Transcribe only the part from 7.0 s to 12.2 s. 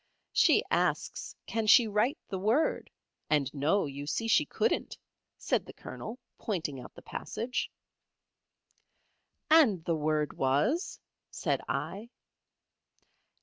passage. "And the word was?" said I.